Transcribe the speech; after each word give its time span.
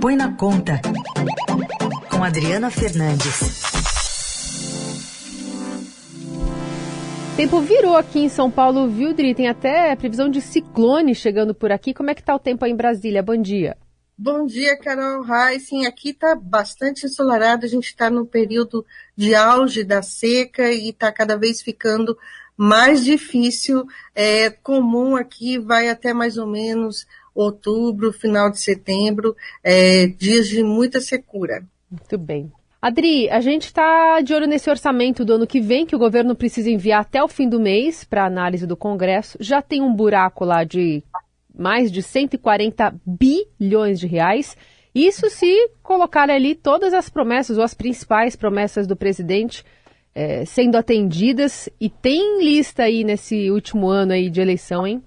Põe 0.00 0.16
na 0.16 0.34
Conta, 0.34 0.80
com 2.10 2.24
Adriana 2.24 2.70
Fernandes. 2.70 3.60
Tempo 7.36 7.60
virou 7.60 7.94
aqui 7.94 8.20
em 8.20 8.28
São 8.30 8.50
Paulo, 8.50 8.88
viu, 8.88 9.12
Dri? 9.12 9.34
Tem 9.34 9.48
até 9.48 9.94
previsão 9.94 10.30
de 10.30 10.40
ciclone 10.40 11.14
chegando 11.14 11.54
por 11.54 11.70
aqui. 11.70 11.92
Como 11.92 12.08
é 12.08 12.14
que 12.14 12.22
tá 12.22 12.34
o 12.34 12.38
tempo 12.38 12.64
aí 12.64 12.72
em 12.72 12.76
Brasília? 12.76 13.22
Bom 13.22 13.36
dia. 13.36 13.76
Bom 14.16 14.46
dia, 14.46 14.74
Carol. 14.78 15.22
Sim, 15.60 15.84
aqui 15.84 16.10
está 16.10 16.34
bastante 16.34 17.04
ensolarado. 17.04 17.66
A 17.66 17.68
gente 17.68 17.88
está 17.88 18.08
no 18.08 18.24
período 18.24 18.86
de 19.14 19.34
auge 19.34 19.84
da 19.84 20.00
seca 20.00 20.72
e 20.72 20.88
está 20.88 21.12
cada 21.12 21.36
vez 21.36 21.60
ficando 21.60 22.16
mais 22.56 23.04
difícil. 23.04 23.86
É 24.14 24.48
comum 24.48 25.14
aqui, 25.14 25.58
vai 25.58 25.90
até 25.90 26.14
mais 26.14 26.38
ou 26.38 26.46
menos 26.46 27.06
outubro, 27.34 28.12
final 28.12 28.50
de 28.50 28.60
setembro, 28.60 29.36
é, 29.62 30.06
dias 30.06 30.48
de 30.48 30.62
muita 30.62 31.00
secura. 31.00 31.64
Muito 31.90 32.18
bem. 32.18 32.50
Adri, 32.82 33.28
a 33.28 33.40
gente 33.40 33.66
está 33.66 34.22
de 34.22 34.32
olho 34.32 34.46
nesse 34.46 34.70
orçamento 34.70 35.22
do 35.22 35.34
ano 35.34 35.46
que 35.46 35.60
vem, 35.60 35.84
que 35.84 35.94
o 35.94 35.98
governo 35.98 36.34
precisa 36.34 36.70
enviar 36.70 37.02
até 37.02 37.22
o 37.22 37.28
fim 37.28 37.46
do 37.46 37.60
mês 37.60 38.04
para 38.04 38.24
análise 38.24 38.66
do 38.66 38.76
Congresso. 38.76 39.36
Já 39.38 39.60
tem 39.60 39.82
um 39.82 39.94
buraco 39.94 40.46
lá 40.46 40.64
de 40.64 41.02
mais 41.54 41.92
de 41.92 42.02
140 42.02 42.94
bilhões 43.04 44.00
de 44.00 44.06
reais. 44.06 44.56
Isso 44.94 45.28
se 45.28 45.70
colocar 45.82 46.30
ali 46.30 46.54
todas 46.54 46.94
as 46.94 47.10
promessas, 47.10 47.58
ou 47.58 47.64
as 47.64 47.74
principais 47.74 48.34
promessas 48.34 48.86
do 48.86 48.96
presidente 48.96 49.62
é, 50.14 50.46
sendo 50.46 50.76
atendidas. 50.76 51.68
E 51.78 51.90
tem 51.90 52.42
lista 52.42 52.84
aí 52.84 53.04
nesse 53.04 53.50
último 53.50 53.88
ano 53.88 54.12
aí 54.12 54.30
de 54.30 54.40
eleição, 54.40 54.86
hein? 54.86 55.02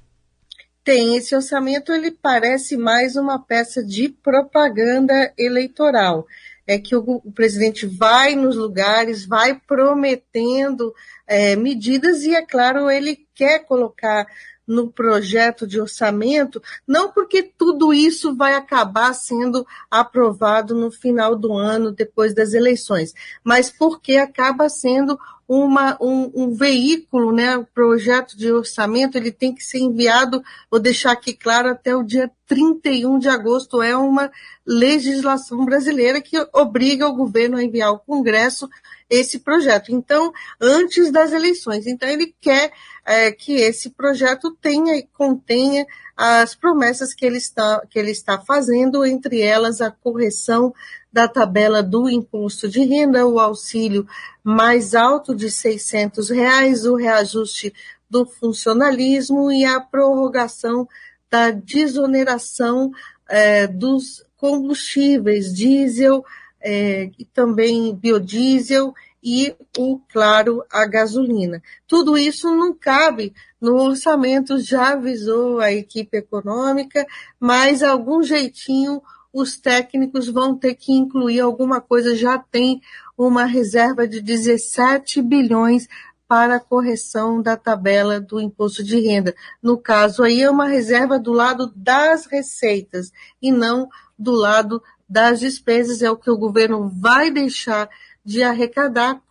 Tem. 0.84 1.16
Esse 1.16 1.36
orçamento 1.36 1.94
ele 1.94 2.12
parece 2.12 2.76
mais 2.76 3.16
uma 3.16 3.40
peça 3.40 3.84
de 3.84 4.10
propaganda 4.10 5.34
eleitoral. 5.38 6.28
É 6.68 6.78
que 6.78 6.96
o, 6.96 7.22
o 7.24 7.32
presidente 7.32 7.86
vai 7.86 8.36
nos 8.36 8.56
lugares, 8.56 9.26
vai 9.26 9.60
prometendo 9.68 10.94
é, 11.28 11.56
medidas 11.56 12.24
e, 12.24 12.36
é 12.36 12.42
claro, 12.42 12.90
ele 12.90 13.26
quer 13.34 13.60
colocar 13.66 14.26
no 14.68 14.92
projeto 14.92 15.68
de 15.68 15.80
orçamento, 15.80 16.62
não 16.88 17.12
porque 17.12 17.44
tudo 17.44 17.94
isso 17.94 18.36
vai 18.36 18.56
acabar 18.56 19.14
sendo 19.14 19.66
aprovado 19.90 20.74
no 20.74 20.92
final 20.92 21.36
do 21.36 21.54
ano, 21.54 21.92
depois 21.92 22.34
das 22.34 22.54
eleições, 22.54 23.14
mas 23.44 23.70
porque 23.70 24.18
acaba 24.18 24.70
sendo 24.70 25.18
uma, 25.48 25.98
um, 26.02 26.32
um, 26.34 26.54
veículo, 26.54 27.34
né, 27.34 27.58
o 27.58 27.66
projeto 27.66 28.38
de 28.38 28.52
orçamento, 28.52 29.18
ele 29.18 29.32
tem 29.32 29.54
que 29.54 29.64
ser 29.64 29.80
enviado, 29.80 30.42
vou 30.72 30.80
deixar 30.80 31.12
aqui 31.12 31.34
claro, 31.34 31.70
até 31.70 31.96
o 31.96 32.02
dia 32.02 32.32
31 32.48 33.20
de 33.20 33.28
agosto, 33.28 33.82
é 33.82 33.96
uma 33.96 34.32
legislação 34.66 35.66
brasileira 35.66 36.22
que 36.22 36.38
obriga 36.54 37.08
o 37.08 37.16
governo 37.16 37.58
a 37.58 37.64
enviar 37.64 37.90
ao 37.90 38.00
Congresso 38.00 38.70
esse 39.14 39.40
projeto. 39.40 39.92
Então, 39.92 40.34
antes 40.60 41.12
das 41.12 41.32
eleições. 41.32 41.86
Então, 41.86 42.10
ele 42.10 42.34
quer 42.42 42.72
é, 43.06 43.32
que 43.32 43.54
esse 43.54 43.92
projeto 43.92 44.52
tenha 44.60 44.96
e 44.96 45.04
contenha 45.04 45.86
as 46.18 46.56
promessas 46.56 47.14
que 47.14 47.24
ele, 47.26 47.38
está, 47.38 47.82
que 47.90 48.00
ele 48.00 48.12
está 48.12 48.40
fazendo, 48.40 49.06
entre 49.06 49.40
elas 49.42 49.82
a 49.82 49.92
correção 49.92 50.74
da 51.12 51.28
tabela 51.28 51.84
do 51.84 52.10
imposto 52.10 52.68
de 52.68 52.84
renda, 52.84 53.26
o 53.28 53.40
auxílio 53.40 54.08
mais 54.44 54.96
alto 54.96 55.36
de 55.36 55.52
600 55.52 56.30
reais, 56.30 56.86
o 56.86 56.96
reajuste 56.96 57.72
do 58.10 58.26
funcionalismo 58.26 59.52
e 59.52 59.64
a 59.64 59.80
prorrogação 59.80 60.88
da 61.30 61.52
desoneração 61.52 62.92
é, 63.30 63.68
dos 63.68 64.24
combustíveis, 64.38 65.54
diesel 65.54 66.24
é, 66.64 67.12
e 67.20 67.26
também 67.26 67.94
biodiesel 67.94 68.94
e 69.22 69.56
o, 69.78 70.00
claro, 70.12 70.64
a 70.72 70.86
gasolina. 70.86 71.62
Tudo 71.88 72.18
isso 72.18 72.54
não 72.56 72.74
cabe 72.74 73.34
no 73.60 73.76
orçamento, 73.76 74.60
já 74.60 74.94
avisou 74.94 75.60
a 75.60 75.72
equipe 75.72 76.18
econômica, 76.18 77.06
mas 77.40 77.84
algum 77.84 78.24
jeitinho 78.24 79.02
os 79.32 79.58
técnicos 79.58 80.28
vão 80.28 80.56
ter 80.56 80.76
que 80.76 80.94
incluir 80.94 81.40
alguma 81.40 81.82
coisa, 81.82 82.16
já 82.16 82.38
tem 82.38 82.82
uma 83.18 83.46
reserva 83.46 84.08
de 84.08 84.22
17 84.22 85.22
bilhões 85.22 85.88
para 86.28 86.56
a 86.56 86.60
correção 86.60 87.42
da 87.42 87.56
tabela 87.56 88.20
do 88.20 88.40
imposto 88.40 88.84
de 88.84 89.00
renda. 89.00 89.36
No 89.62 89.78
caso 89.78 90.24
aí 90.24 90.42
é 90.42 90.50
uma 90.50 90.68
reserva 90.68 91.20
do 91.20 91.32
lado 91.32 91.72
das 91.76 92.26
receitas 92.26 93.12
e 93.42 93.52
não 93.52 93.88
do 94.18 94.32
lado 94.32 94.82
das 95.14 95.40
despesas, 95.40 96.02
é 96.02 96.10
o 96.10 96.18
que 96.18 96.32
o 96.32 96.38
governo 96.38 96.92
vai 96.92 97.30
deixar 97.30 97.88
de 98.26 98.42
arrecadar, 98.42 99.22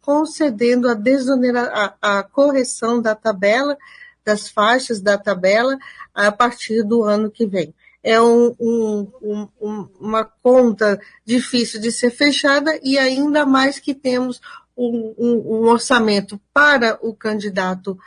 concedendo 0.00 0.88
a, 0.88 0.94
desonera, 0.94 1.96
a, 2.00 2.18
a 2.18 2.22
correção 2.22 3.02
da 3.02 3.16
tabela, 3.16 3.76
das 4.24 4.48
faixas 4.48 5.00
da 5.00 5.18
tabela, 5.18 5.76
a 6.14 6.30
partir 6.30 6.84
do 6.84 7.02
ano 7.02 7.28
que 7.28 7.44
vem. 7.44 7.74
É 8.04 8.20
um, 8.20 8.54
um, 8.60 9.48
um, 9.60 9.88
uma 9.98 10.24
conta 10.24 11.00
difícil 11.24 11.80
de 11.80 11.90
ser 11.90 12.10
fechada 12.10 12.78
e 12.80 12.96
ainda 12.96 13.44
mais 13.44 13.80
que 13.80 13.94
temos 13.94 14.40
um, 14.76 15.66
orçamento 15.66 16.40
para 16.54 16.96
o 17.02 17.12
candidato 17.12 17.98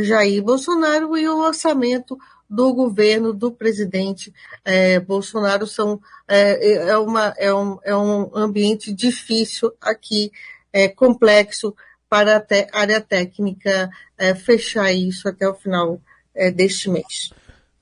Jair 0.00 0.42
Bolsonaro 0.42 1.18
e 1.18 1.28
o 1.28 1.38
orçamento 1.38 2.18
do 2.48 2.72
governo 2.72 3.32
do 3.32 3.52
presidente 3.52 4.32
é, 4.64 4.98
Bolsonaro 4.98 5.66
são 5.66 6.00
é, 6.26 6.88
é, 6.88 6.96
uma, 6.96 7.34
é, 7.36 7.52
um, 7.52 7.78
é 7.84 7.96
um 7.96 8.30
ambiente 8.34 8.92
difícil 8.92 9.72
aqui, 9.80 10.32
é, 10.72 10.88
complexo 10.88 11.74
para 12.08 12.38
a 12.72 12.80
área 12.80 13.00
técnica 13.00 13.90
é, 14.16 14.34
fechar 14.34 14.92
isso 14.92 15.28
até 15.28 15.46
o 15.48 15.54
final 15.54 16.00
é, 16.34 16.50
deste 16.50 16.88
mês. 16.88 17.32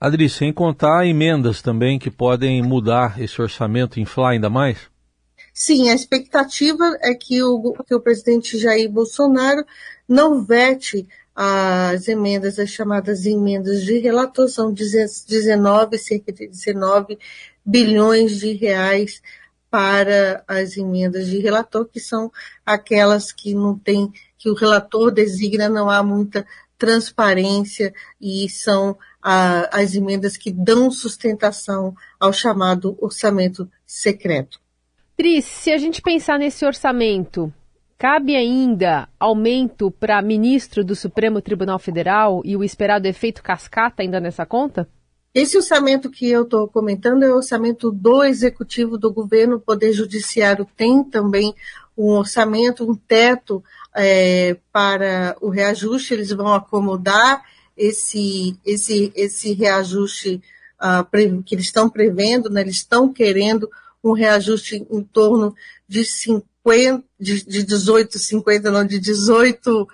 Adri, 0.00 0.28
sem 0.28 0.52
contar 0.52 1.06
emendas 1.06 1.62
também 1.62 1.98
que 1.98 2.10
podem 2.10 2.62
mudar 2.62 3.20
esse 3.20 3.40
orçamento, 3.40 4.00
inflar 4.00 4.32
ainda 4.32 4.50
mais? 4.50 4.78
Sim, 5.54 5.88
a 5.88 5.94
expectativa 5.94 6.98
é 7.00 7.14
que 7.14 7.42
o, 7.42 7.72
que 7.86 7.94
o 7.94 8.00
presidente 8.00 8.58
Jair 8.58 8.90
Bolsonaro 8.90 9.64
não 10.06 10.44
vete 10.44 11.08
as 11.36 12.08
emendas, 12.08 12.58
as 12.58 12.70
chamadas 12.70 13.26
emendas 13.26 13.82
de 13.82 13.98
relator, 13.98 14.48
são 14.48 14.72
19, 14.72 15.98
cerca 15.98 16.32
de 16.32 16.46
19 16.48 17.18
bilhões 17.64 18.40
de 18.40 18.54
reais 18.54 19.20
para 19.70 20.42
as 20.48 20.78
emendas 20.78 21.26
de 21.26 21.38
relator, 21.38 21.86
que 21.86 22.00
são 22.00 22.32
aquelas 22.64 23.32
que 23.32 23.54
não 23.54 23.78
tem, 23.78 24.10
que 24.38 24.48
o 24.48 24.54
relator 24.54 25.10
designa, 25.10 25.68
não 25.68 25.90
há 25.90 26.02
muita 26.02 26.46
transparência 26.78 27.92
e 28.20 28.48
são 28.48 28.96
a, 29.22 29.78
as 29.78 29.94
emendas 29.94 30.36
que 30.36 30.50
dão 30.50 30.90
sustentação 30.90 31.94
ao 32.18 32.32
chamado 32.32 32.96
orçamento 33.00 33.70
secreto. 33.84 34.58
Tris, 35.16 35.44
se 35.44 35.70
a 35.72 35.78
gente 35.78 36.00
pensar 36.00 36.38
nesse 36.38 36.64
orçamento, 36.64 37.52
cabe 37.98 38.36
ainda 38.36 39.08
aumento 39.18 39.90
para 39.90 40.20
ministro 40.22 40.84
do 40.84 40.94
Supremo 40.94 41.40
Tribunal 41.40 41.78
Federal 41.78 42.42
e 42.44 42.56
o 42.56 42.64
esperado 42.64 43.06
efeito 43.06 43.42
cascata 43.42 44.02
ainda 44.02 44.20
nessa 44.20 44.44
conta? 44.44 44.88
Esse 45.34 45.56
orçamento 45.56 46.10
que 46.10 46.30
eu 46.30 46.44
estou 46.44 46.66
comentando 46.66 47.22
é 47.22 47.30
o 47.30 47.36
orçamento 47.36 47.90
do 47.90 48.24
executivo 48.24 48.96
do 48.96 49.12
governo, 49.12 49.56
o 49.56 49.60
Poder 49.60 49.92
Judiciário 49.92 50.66
tem 50.76 51.04
também 51.04 51.54
um 51.96 52.12
orçamento, 52.12 52.90
um 52.90 52.94
teto 52.94 53.62
é, 53.94 54.56
para 54.72 55.36
o 55.40 55.48
reajuste, 55.48 56.14
eles 56.14 56.30
vão 56.30 56.54
acomodar 56.54 57.42
esse, 57.76 58.58
esse, 58.64 59.12
esse 59.14 59.52
reajuste 59.52 60.40
uh, 60.80 61.42
que 61.42 61.54
eles 61.54 61.66
estão 61.66 61.88
prevendo, 61.88 62.48
né, 62.50 62.62
eles 62.62 62.76
estão 62.76 63.12
querendo 63.12 63.68
um 64.02 64.12
reajuste 64.12 64.86
em 64.90 65.02
torno 65.02 65.54
de 65.88 66.04
50, 66.04 66.46
de, 67.18 67.44
de 67.44 67.62
18, 67.62 68.18
50, 68.18 68.70
não, 68.70 68.84
de 68.84 68.98
18 68.98 69.82
uh, 69.82 69.86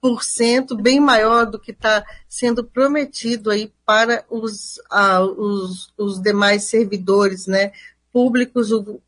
por 0.00 0.24
cento, 0.24 0.76
bem 0.76 0.98
maior 0.98 1.46
do 1.46 1.58
que 1.58 1.70
está 1.70 2.04
sendo 2.28 2.64
prometido 2.64 3.50
aí 3.50 3.72
para 3.86 4.24
os, 4.28 4.78
uh, 4.92 5.22
os, 5.36 5.92
os 5.96 6.20
demais 6.20 6.64
servidores, 6.64 7.46
né, 7.46 7.70
públicos, 8.12 8.72
o, 8.72 9.00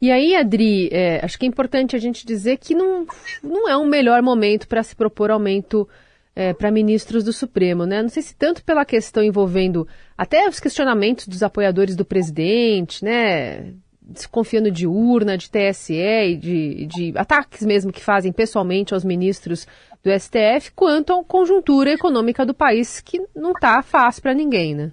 E 0.00 0.10
aí, 0.10 0.34
Adri, 0.34 0.90
é, 0.92 1.24
acho 1.24 1.38
que 1.38 1.46
é 1.46 1.48
importante 1.48 1.96
a 1.96 1.98
gente 1.98 2.26
dizer 2.26 2.58
que 2.58 2.74
não, 2.74 3.06
não 3.42 3.68
é 3.68 3.76
um 3.76 3.86
melhor 3.86 4.20
momento 4.20 4.68
para 4.68 4.82
se 4.82 4.94
propor 4.94 5.30
aumento 5.30 5.88
é, 6.36 6.52
para 6.52 6.70
ministros 6.70 7.22
do 7.22 7.32
Supremo, 7.32 7.86
né? 7.86 8.02
Não 8.02 8.08
sei 8.08 8.22
se 8.22 8.34
tanto 8.34 8.64
pela 8.64 8.84
questão 8.84 9.22
envolvendo 9.22 9.86
até 10.16 10.48
os 10.48 10.58
questionamentos 10.58 11.28
dos 11.28 11.42
apoiadores 11.42 11.94
do 11.94 12.04
presidente, 12.04 13.04
né? 13.04 13.72
Desconfiando 14.02 14.70
de 14.70 14.86
urna, 14.86 15.38
de 15.38 15.50
TSE 15.50 16.36
de, 16.36 16.86
de 16.86 17.12
ataques 17.16 17.64
mesmo 17.64 17.92
que 17.92 18.02
fazem 18.02 18.32
pessoalmente 18.32 18.92
aos 18.92 19.04
ministros 19.04 19.66
do 20.02 20.10
STF 20.10 20.72
quanto 20.74 21.12
à 21.12 21.24
conjuntura 21.24 21.92
econômica 21.92 22.44
do 22.44 22.52
país, 22.52 23.00
que 23.00 23.22
não 23.34 23.52
está 23.52 23.82
fácil 23.82 24.22
para 24.22 24.34
ninguém, 24.34 24.74
né? 24.74 24.92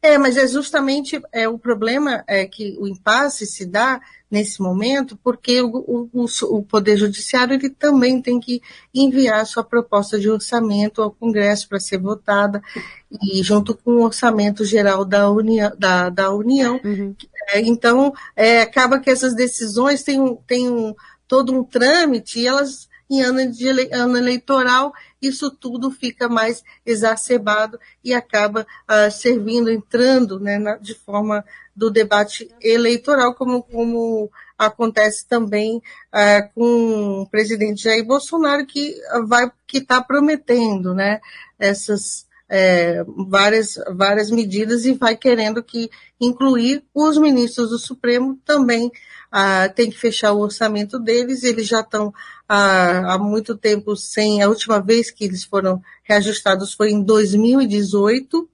É, 0.00 0.16
mas 0.16 0.36
é 0.36 0.46
justamente 0.46 1.20
é, 1.32 1.48
o 1.48 1.58
problema 1.58 2.22
é 2.28 2.46
que 2.46 2.76
o 2.78 2.86
impasse 2.86 3.44
se 3.44 3.66
dá 3.66 4.00
nesse 4.30 4.62
momento 4.62 5.18
porque 5.24 5.60
o, 5.60 6.08
o, 6.12 6.26
o 6.50 6.62
Poder 6.62 6.96
Judiciário 6.96 7.54
ele 7.54 7.70
também 7.70 8.22
tem 8.22 8.38
que 8.38 8.62
enviar 8.94 9.44
sua 9.44 9.64
proposta 9.64 10.18
de 10.18 10.30
orçamento 10.30 11.02
ao 11.02 11.10
Congresso 11.10 11.68
para 11.68 11.80
ser 11.80 11.98
votada 11.98 12.62
e 13.22 13.42
junto 13.42 13.74
com 13.74 13.92
o 13.92 14.04
orçamento 14.04 14.64
geral 14.64 15.04
da 15.04 15.28
União. 15.30 15.72
Da, 15.76 16.10
da 16.10 16.30
União. 16.30 16.80
Uhum. 16.84 17.16
É, 17.48 17.60
então, 17.60 18.12
é, 18.36 18.60
acaba 18.60 19.00
que 19.00 19.10
essas 19.10 19.34
decisões 19.34 20.04
têm, 20.04 20.38
têm 20.46 20.70
um, 20.70 20.94
todo 21.26 21.52
um 21.52 21.64
trâmite 21.64 22.38
e 22.38 22.46
elas 22.46 22.88
em 23.10 23.22
ano, 23.22 23.50
de 23.50 23.68
ano 23.92 24.18
eleitoral, 24.18 24.92
isso 25.20 25.50
tudo 25.50 25.90
fica 25.90 26.28
mais 26.28 26.62
exacerbado 26.86 27.78
e 28.04 28.14
acaba 28.14 28.66
uh, 28.88 29.10
servindo, 29.10 29.70
entrando 29.70 30.38
né, 30.38 30.58
na, 30.58 30.76
de 30.76 30.94
forma 30.94 31.44
do 31.74 31.90
debate 31.90 32.48
eleitoral, 32.60 33.34
como, 33.34 33.62
como 33.62 34.30
acontece 34.56 35.26
também 35.26 35.78
uh, 35.78 36.54
com 36.54 37.22
o 37.22 37.26
presidente 37.26 37.84
Jair 37.84 38.04
Bolsonaro, 38.04 38.66
que 38.66 38.96
vai 39.26 39.50
que 39.66 39.78
está 39.78 40.02
prometendo 40.02 40.94
né, 40.94 41.20
essas 41.58 42.27
é, 42.48 43.04
várias, 43.28 43.78
várias 43.90 44.30
medidas 44.30 44.84
e 44.84 44.92
vai 44.92 45.16
querendo 45.16 45.62
que 45.62 45.90
incluir 46.20 46.82
os 46.94 47.18
ministros 47.18 47.70
do 47.70 47.78
Supremo 47.78 48.38
também 48.44 48.90
ah, 49.30 49.68
tem 49.68 49.90
que 49.90 49.98
fechar 49.98 50.32
o 50.32 50.40
orçamento 50.40 50.98
deles, 50.98 51.42
eles 51.42 51.68
já 51.68 51.80
estão 51.80 52.12
ah, 52.48 53.14
há 53.14 53.18
muito 53.18 53.56
tempo 53.56 53.94
sem, 53.94 54.42
a 54.42 54.48
última 54.48 54.80
vez 54.80 55.10
que 55.10 55.24
eles 55.24 55.44
foram 55.44 55.82
reajustados 56.02 56.72
foi 56.72 56.90
em 56.90 57.02
2018, 57.02 58.48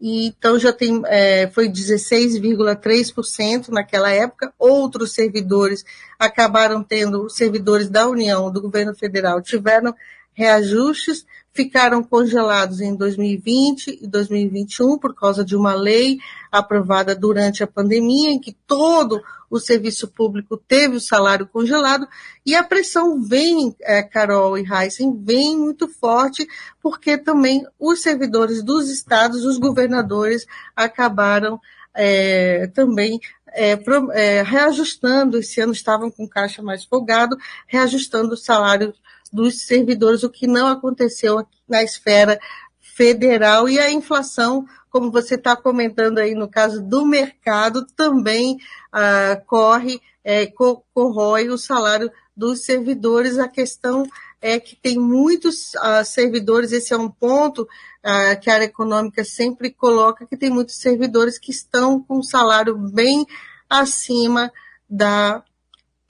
e 0.00 0.28
então 0.28 0.58
já 0.58 0.72
tem, 0.72 1.02
é, 1.06 1.46
foi 1.48 1.68
16,3% 1.68 3.68
naquela 3.68 4.10
época. 4.10 4.50
Outros 4.58 5.12
servidores 5.12 5.84
acabaram 6.18 6.82
tendo, 6.82 7.28
servidores 7.28 7.90
da 7.90 8.08
União, 8.08 8.50
do 8.50 8.62
governo 8.62 8.94
federal, 8.94 9.42
tiveram 9.42 9.94
reajustes, 10.32 11.26
ficaram 11.52 12.02
congelados 12.02 12.80
em 12.80 12.94
2020 12.94 13.98
e 14.02 14.06
2021 14.06 14.98
por 14.98 15.14
causa 15.14 15.44
de 15.44 15.56
uma 15.56 15.74
lei 15.74 16.18
aprovada 16.50 17.14
durante 17.14 17.62
a 17.62 17.66
pandemia, 17.66 18.30
em 18.30 18.40
que 18.40 18.56
todo 18.66 19.22
o 19.50 19.58
serviço 19.58 20.06
público 20.06 20.56
teve 20.56 20.96
o 20.96 21.00
salário 21.00 21.46
congelado, 21.46 22.06
e 22.46 22.54
a 22.54 22.62
pressão 22.62 23.20
vem, 23.20 23.74
é, 23.80 24.00
Carol 24.00 24.56
e 24.56 24.64
Heisen, 24.64 25.20
vem 25.22 25.58
muito 25.58 25.88
forte, 25.88 26.46
porque 26.80 27.18
também 27.18 27.66
os 27.78 28.00
servidores 28.00 28.62
dos 28.62 28.88
estados, 28.88 29.44
os 29.44 29.58
governadores, 29.58 30.46
acabaram 30.76 31.60
é, 31.92 32.68
também 32.68 33.18
é, 33.48 33.74
pro, 33.74 34.12
é, 34.12 34.42
reajustando, 34.42 35.38
esse 35.38 35.60
ano 35.60 35.72
estavam 35.72 36.10
com 36.10 36.28
caixa 36.28 36.62
mais 36.62 36.84
folgado, 36.84 37.36
reajustando 37.66 38.34
o 38.34 38.36
salário 38.36 38.94
dos 39.32 39.62
servidores, 39.62 40.22
o 40.22 40.30
que 40.30 40.46
não 40.46 40.66
aconteceu 40.66 41.46
na 41.68 41.82
esfera 41.82 42.38
federal 42.78 43.68
e 43.68 43.78
a 43.78 43.90
inflação, 43.90 44.66
como 44.90 45.10
você 45.10 45.36
está 45.36 45.56
comentando 45.56 46.18
aí 46.18 46.34
no 46.34 46.48
caso 46.48 46.82
do 46.82 47.06
mercado, 47.06 47.86
também 47.96 48.58
ah, 48.92 49.40
corre, 49.46 50.00
é, 50.24 50.46
co 50.46 50.84
corrói 50.92 51.48
o 51.48 51.56
salário 51.56 52.10
dos 52.36 52.64
servidores. 52.64 53.38
A 53.38 53.48
questão 53.48 54.04
é 54.40 54.58
que 54.58 54.74
tem 54.74 54.98
muitos 54.98 55.74
ah, 55.76 56.04
servidores, 56.04 56.72
esse 56.72 56.92
é 56.92 56.96
um 56.96 57.08
ponto 57.08 57.68
ah, 58.02 58.34
que 58.36 58.50
a 58.50 58.54
área 58.54 58.64
econômica 58.64 59.24
sempre 59.24 59.70
coloca, 59.70 60.26
que 60.26 60.36
tem 60.36 60.50
muitos 60.50 60.76
servidores 60.76 61.38
que 61.38 61.50
estão 61.50 62.02
com 62.02 62.22
salário 62.22 62.76
bem 62.76 63.26
acima 63.68 64.52
da 64.88 65.42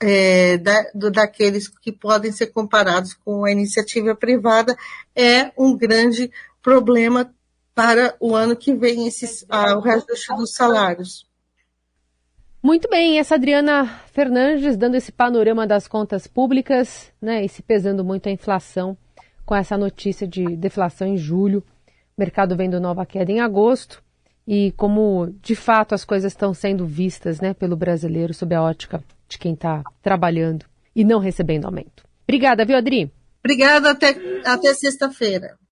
é, 0.01 0.57
da, 0.57 0.91
do, 0.95 1.11
daqueles 1.11 1.67
que 1.67 1.91
podem 1.91 2.31
ser 2.31 2.47
comparados 2.47 3.13
com 3.13 3.45
a 3.45 3.51
iniciativa 3.51 4.15
privada 4.15 4.75
é 5.15 5.51
um 5.57 5.77
grande 5.77 6.31
problema 6.61 7.33
para 7.73 8.15
o 8.19 8.35
ano 8.35 8.55
que 8.55 8.73
vem, 8.73 9.07
esses, 9.07 9.45
ah, 9.49 9.77
o 9.77 9.81
reajuste 9.81 10.35
dos 10.35 10.53
salários. 10.53 11.25
Muito 12.61 12.87
bem, 12.89 13.17
essa 13.17 13.35
Adriana 13.35 13.85
Fernandes 14.11 14.77
dando 14.77 14.95
esse 14.95 15.11
panorama 15.11 15.65
das 15.65 15.87
contas 15.87 16.27
públicas, 16.27 17.11
né, 17.21 17.43
e 17.43 17.49
se 17.49 17.63
pesando 17.63 18.03
muito 18.03 18.27
a 18.27 18.31
inflação 18.31 18.97
com 19.45 19.55
essa 19.55 19.77
notícia 19.77 20.27
de 20.27 20.55
deflação 20.55 21.07
em 21.07 21.17
julho, 21.17 21.63
mercado 22.17 22.55
vendo 22.55 22.79
nova 22.79 23.05
queda 23.05 23.31
em 23.31 23.39
agosto 23.39 24.03
e 24.47 24.71
como 24.73 25.33
de 25.41 25.55
fato 25.55 25.95
as 25.95 26.05
coisas 26.05 26.33
estão 26.33 26.53
sendo 26.53 26.85
vistas, 26.85 27.39
né, 27.39 27.53
pelo 27.53 27.75
brasileiro 27.75 28.33
sob 28.33 28.53
a 28.53 28.61
ótica 28.61 29.03
de 29.31 29.37
quem 29.37 29.53
está 29.53 29.81
trabalhando 30.01 30.65
e 30.95 31.03
não 31.03 31.19
recebendo 31.19 31.65
aumento. 31.65 32.03
Obrigada, 32.23 32.65
viu, 32.65 32.77
Adri? 32.77 33.11
Obrigada, 33.43 33.91
até, 33.91 34.15
até 34.45 34.73
sexta-feira. 34.73 35.57